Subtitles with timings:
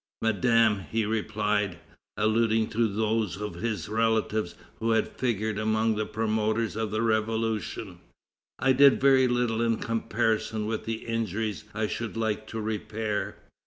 [0.23, 1.77] "Madame," he replied,
[2.17, 7.99] alluding to those of his relatives who had figured among the promoters of the Revolution,
[8.57, 13.35] "I did very little in comparison with the injuries I should like to repair.